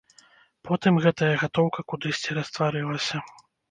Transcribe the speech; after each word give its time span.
Потым 0.69 0.93
гэтая 1.03 1.31
гатоўка 1.43 1.79
кудысьці 1.95 2.29
растварылася. 2.43 3.27